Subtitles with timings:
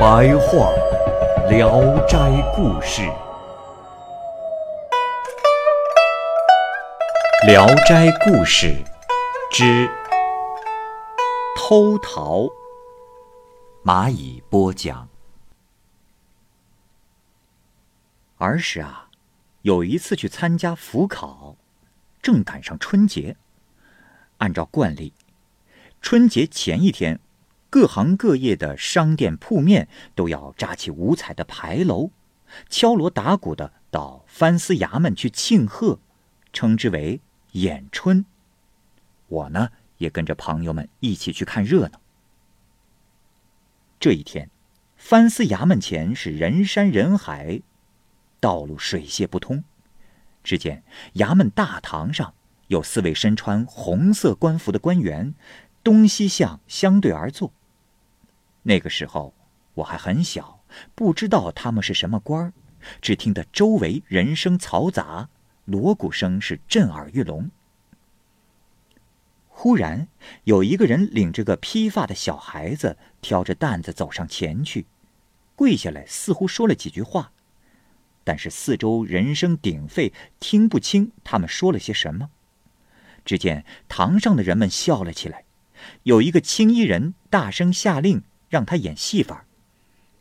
[0.00, 0.72] 白话
[1.50, 2.16] 《聊斋
[2.56, 3.02] 故事》。
[7.46, 8.68] 《聊斋故事》
[9.54, 9.90] 之
[11.54, 12.48] 偷桃。
[13.84, 15.06] 蚂蚁播讲。
[18.38, 19.10] 儿时啊，
[19.60, 21.56] 有一次去参加府考，
[22.22, 23.36] 正赶上春节。
[24.38, 25.12] 按照惯例，
[26.00, 27.20] 春节前一天，
[27.70, 32.10] 各行各业的商店铺面都要扎起五彩的牌楼，
[32.68, 35.98] 敲锣打鼓的到藩司衙门去庆贺，
[36.52, 37.20] 称之为。
[37.54, 38.24] 演春，
[39.26, 42.00] 我呢也跟着朋友们一起去看热闹。
[43.98, 44.48] 这一天，
[44.94, 47.62] 藩司衙门前是人山人海，
[48.38, 49.64] 道路水泄不通。
[50.44, 52.34] 只见衙门大堂上
[52.68, 55.34] 有四位身穿红色官服的官员，
[55.82, 57.52] 东西向相对而坐。
[58.62, 59.34] 那个时候
[59.74, 60.62] 我还很小，
[60.94, 62.52] 不知道他们是什么官儿，
[63.00, 65.28] 只听得周围人声嘈杂。
[65.66, 67.48] 锣鼓声是震耳欲聋。
[69.46, 70.08] 忽然，
[70.44, 74.86] 有一个人领着个披发的小孩子，挑着担子走上前去，
[75.54, 77.30] 跪下来，似乎说了几句话，
[78.24, 82.30] 但是四周人声鼎沸，听不清他们说了些什么。
[83.24, 85.44] 只见堂上的人们笑了起来，
[86.02, 89.46] 有一个青衣人大声下令让他演戏法，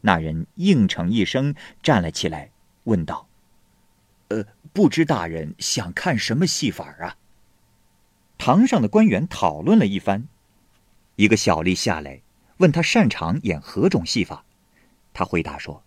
[0.00, 2.50] 那人应承一声，站了起来，
[2.82, 3.28] 问道。
[4.28, 7.16] 呃，不知大人想看什么戏法啊？
[8.38, 10.26] 堂上的官员讨论了一番，
[11.16, 12.22] 一个小吏下来
[12.56, 14.44] 问他擅长演何种戏法，
[15.12, 15.84] 他回答说：“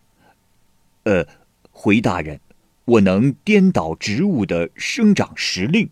[1.03, 1.27] 呃，
[1.71, 2.39] 回大人，
[2.85, 5.89] 我能颠倒植物的生长时令。”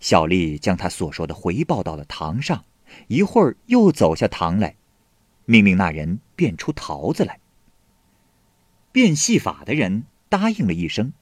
[0.00, 2.64] 小吏将他所说的回报到了堂上，
[3.08, 4.76] 一会儿又走下堂来，
[5.44, 7.38] 命令那人变出桃子来。
[8.92, 10.04] 变戏法的人。
[10.30, 11.12] 答应了一声，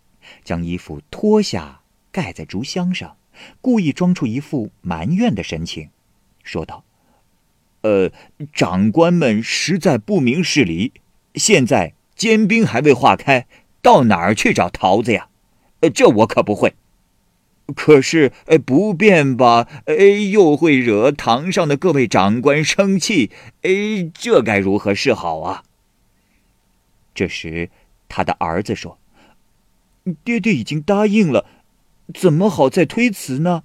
[0.44, 1.80] 将衣服脱下
[2.12, 3.16] 盖在竹箱上，
[3.62, 5.88] 故意装出一副埋怨的神情，
[6.42, 6.84] 说道
[7.80, 8.12] ：“呃，
[8.52, 10.92] 长官们实在不明事理，
[11.36, 13.46] 现在坚冰还未化开，
[13.80, 15.30] 到哪儿去找桃子呀？
[15.80, 16.74] 呃，这我可不会。
[17.74, 19.94] 可是，呃，不变吧，哎，
[20.30, 23.30] 又会惹堂上的各位长官生气，
[23.62, 25.64] 哎，这该如何是好啊？”
[27.14, 27.70] 这时。
[28.10, 28.98] 他的儿子说
[30.24, 31.44] ：“爹爹已经答应了，
[32.14, 33.64] 怎么好再推辞呢？”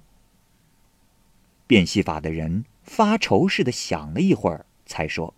[1.66, 5.32] 变戏法的人发愁似的想了一会儿，才说：“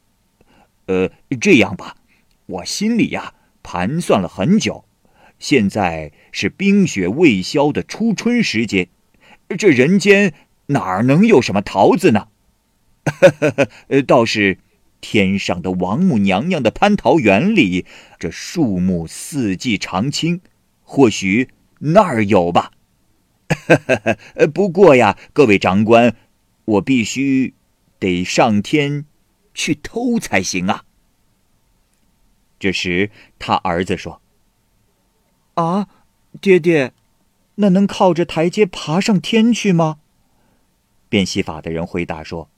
[0.86, 1.08] 呃，
[1.40, 1.98] 这样吧，
[2.46, 3.32] 我心里呀
[3.62, 4.84] 盘算了很久，
[5.38, 8.88] 现在是冰雪未消的初春时节，
[9.58, 10.34] 这人间
[10.66, 12.28] 哪能有什么桃子呢？
[14.06, 14.58] 倒是……”
[14.98, 17.84] 天上的王母娘娘的蟠桃园里，
[18.18, 20.40] 这树木四季常青，
[20.82, 22.72] 或许那儿有吧。
[24.52, 26.16] 不过呀，各位长官，
[26.64, 27.54] 我必须
[28.00, 29.04] 得上天
[29.54, 30.84] 去偷才行啊。
[32.58, 34.20] 这时，他儿子说
[35.56, 35.88] ：“啊，
[36.40, 36.94] 爹爹，
[37.56, 39.98] 那能靠着台阶爬上天去吗？”
[41.10, 42.48] 变戏法的人回答说。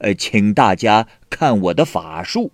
[0.00, 2.52] 呃，请大家看我的法术。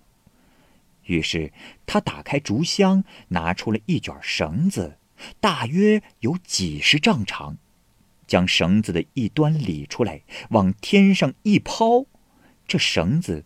[1.03, 1.51] 于是
[1.85, 4.97] 他打开竹箱，拿出了一卷绳子，
[5.41, 7.57] 大约有几十丈长，
[8.25, 12.05] 将绳子的一端理出来，往天上一抛，
[12.65, 13.43] 这绳子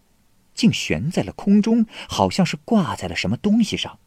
[0.54, 3.98] 竟悬在了空中，好像是挂在了什么东西上。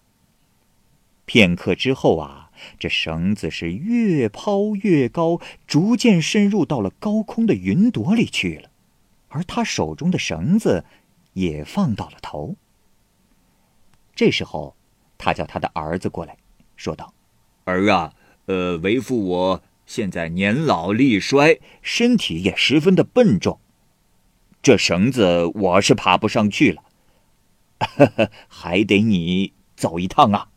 [1.31, 8.69] 片刻之后啊，这绳子是越抛越高，逐渐深入到了高空的云朵里去了。
[9.29, 10.85] 而他手中的绳子
[11.35, 12.57] 也放到了头。
[14.13, 14.75] 这时候，
[15.19, 16.37] 他叫他的儿子过来，
[16.75, 17.15] 说道
[17.63, 18.13] ：“儿啊，
[18.47, 23.61] 呃，为父我现在年老力衰，身体也十分的笨重，
[24.61, 26.83] 这绳子我是爬不上去了，
[28.51, 30.49] 还得你走一趟啊。”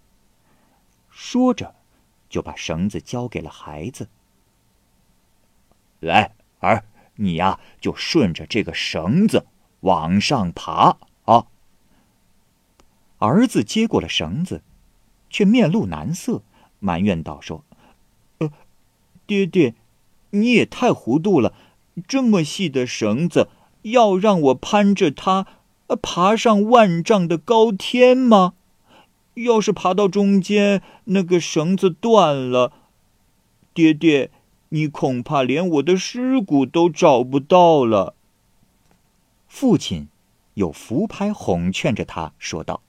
[1.14, 1.76] 说着，
[2.28, 4.10] 就把绳子交给了孩子。
[6.00, 6.34] 来。
[6.60, 6.86] 儿，
[7.18, 9.46] 你呀就顺着这个绳子
[9.82, 11.48] 往上爬啊。”
[13.20, 14.64] 儿子接过了绳子，
[15.30, 16.42] 却面露难色，
[16.80, 17.66] 埋怨道：“说，
[18.40, 18.50] 呃，
[19.28, 19.76] 爹爹，
[20.32, 21.54] 你也太糊涂了！
[22.08, 23.50] 这么细的绳子，
[23.82, 25.46] 要让我攀着它，
[26.02, 28.54] 爬上万丈的高天吗？
[29.36, 32.72] 要是爬到中间，那个绳子断了，
[33.74, 34.30] 爹爹，
[34.70, 38.16] 你恐怕连我的尸骨都找不到了。”
[39.48, 40.08] 父亲
[40.56, 42.82] 有扶拍哄劝着他说道。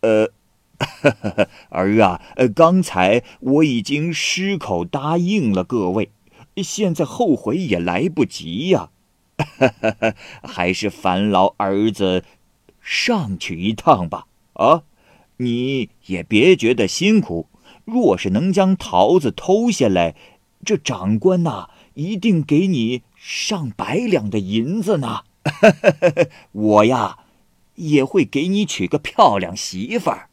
[0.00, 0.30] 呃，
[1.70, 6.10] 儿啊，呃，刚才我已经失口答应了各位，
[6.56, 8.90] 现在后悔也来不及呀。
[10.42, 12.24] 还是烦劳儿子
[12.80, 14.26] 上去一趟吧。
[14.52, 14.82] 啊，
[15.38, 17.48] 你也别觉得辛苦。
[17.84, 20.14] 若是能将桃子偷下来，
[20.64, 25.24] 这长官呐，一定给你上百两的银子呢。
[26.52, 27.18] 我呀。
[27.76, 30.28] 也会给你娶个漂亮媳妇儿。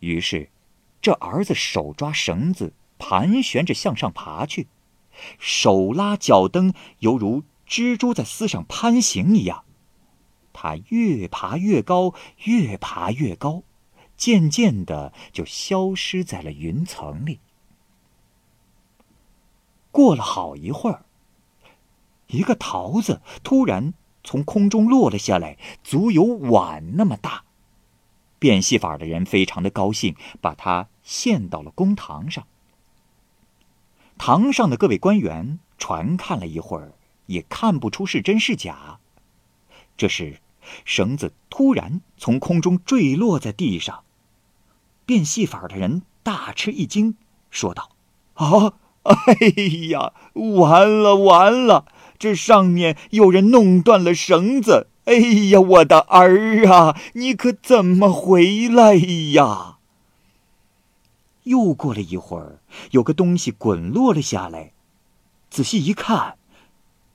[0.00, 0.50] 于是，
[1.00, 4.66] 这儿子手抓绳子，盘旋着向上爬去，
[5.38, 9.64] 手拉脚蹬，犹如蜘蛛在丝上攀行一样。
[10.60, 12.14] 他越爬越高，
[12.44, 13.62] 越爬越高，
[14.16, 17.38] 渐渐的就消失在了云层里。
[19.92, 21.04] 过了好一会儿，
[22.26, 23.94] 一个桃子突然。
[24.24, 27.44] 从空中落了下来，足有碗那么大。
[28.38, 32.46] 变戏法的人非常的高兴，把它献到了公堂上。
[34.18, 36.92] 堂上的各位官员传看了一会儿，
[37.26, 38.98] 也看不出是真是假。
[39.96, 40.40] 这是，
[40.84, 44.04] 绳子突然从空中坠落在地上。
[45.06, 47.16] 变戏法的人大吃一惊，
[47.50, 47.90] 说道
[48.34, 49.34] ：“啊，哎
[49.90, 51.86] 呀，完了，完了！”
[52.18, 54.88] 这上面有人弄断了绳子！
[55.04, 59.78] 哎呀，我的儿啊，你可怎么回来呀？
[61.44, 62.58] 又过了一会儿，
[62.90, 64.72] 有个东西滚落了下来，
[65.48, 66.36] 仔细一看，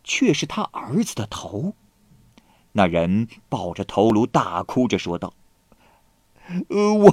[0.04, 1.76] 却是他儿子的头。
[2.74, 5.34] 那人抱着头颅大哭着说道：“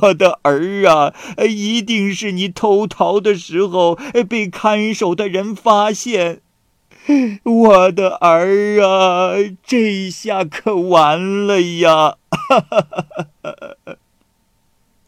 [0.00, 1.14] 我的儿啊，
[1.48, 3.94] 一定是你偷桃的时候
[4.28, 6.40] 被看守的人发现。”
[7.44, 9.32] 我的儿啊，
[9.64, 12.16] 这下可完了呀！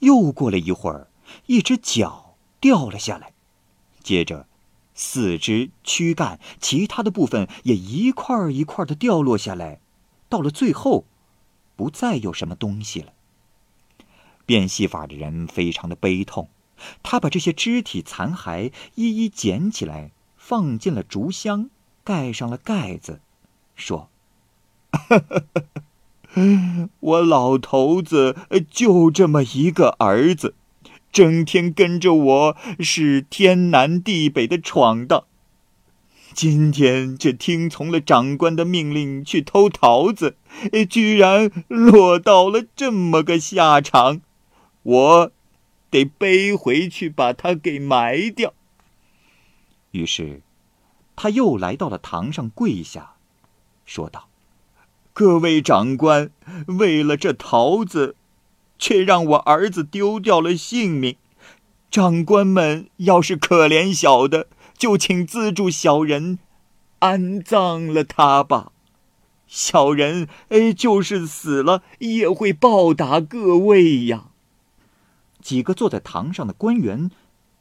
[0.00, 1.08] 又过了一会儿，
[1.46, 3.32] 一只脚掉了下来，
[4.02, 4.46] 接着，
[4.94, 9.80] 四肢、躯干、其他的部分也一块一块的掉落下来，
[10.32, 11.04] 到了最后，
[11.76, 13.12] 不再有什么东西了。
[14.46, 16.48] 变戏法的人非常的悲痛，
[17.02, 21.68] 他把这些肢体残骸一一捡起来，放进了竹箱。
[22.02, 23.20] 盖上了盖子，
[23.76, 24.08] 说
[26.98, 28.34] ：“我老头子
[28.70, 30.54] 就这么一个儿子，
[31.12, 35.24] 整天跟着我是天南地北的闯荡。
[36.34, 40.36] 今天却听从了长官的命令去偷桃子，
[40.88, 44.20] 居然落到了这么个下场，
[44.82, 45.32] 我
[45.90, 48.54] 得背回去把他给埋掉。”
[49.92, 50.42] 于是。
[51.14, 53.12] 他又来到了堂上，跪下，
[53.84, 54.28] 说道
[55.12, 56.30] ：“各位长官，
[56.66, 58.16] 为了这桃子，
[58.78, 61.16] 却让我儿子丢掉了性命。
[61.90, 64.48] 长官们要是可怜小的，
[64.82, 66.40] 就请资助小人，
[66.98, 68.72] 安葬了他吧。
[69.46, 74.30] 小人哎，就是死了，也会报答各位呀。”
[75.40, 77.12] 几个坐在堂上的官员。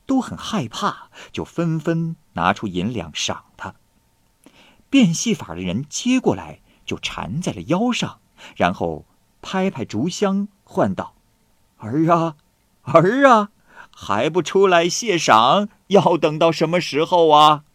[0.08, 3.76] 都很害怕，就纷纷拿出银两赏他。
[4.90, 8.20] 变戏法的人接过来，就缠在了腰上，
[8.58, 9.06] 然后
[9.44, 11.14] 拍拍竹箱，唤道
[11.78, 12.36] ：“儿啊，
[12.82, 13.52] 儿啊，
[14.04, 15.70] 还不出来谢赏？
[15.90, 17.66] 要等到什么时候啊？”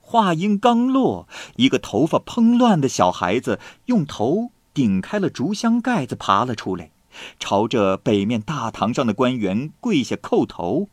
[0.00, 6.90] 话音刚落，一个头发蓬乱的小孩子用头顶开了竹箱盖子，爬了出来，
[7.38, 10.88] 朝着北面大堂上的官员跪下叩头。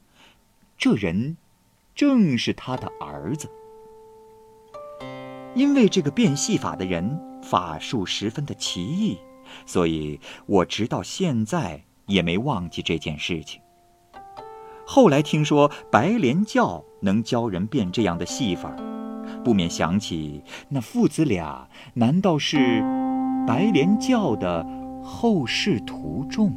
[0.77, 1.35] 这人
[1.95, 3.49] 正是他的儿子，
[5.55, 9.17] 因为这个变戏法的人法术十分的奇异，
[9.65, 13.59] 所以我直到现在也没忘记这件事情。
[14.91, 18.75] 后来听说白莲教能教人变这样的戏法，
[19.43, 22.81] 不免想起那父子俩，难道是
[23.45, 24.65] 白莲教的
[25.03, 26.51] 后世徒众？